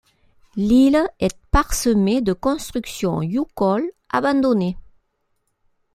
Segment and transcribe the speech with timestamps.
[0.55, 4.75] L'île est parsemée de constructions youkols abandonnées.